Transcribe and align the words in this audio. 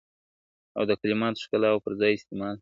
او 0.77 0.83
د 0.89 0.91
کلماتو 1.01 1.41
ښکلا 1.43 1.69
او 1.73 1.79
پر 1.85 1.93
ځای 2.01 2.11
استعمال, 2.15 2.55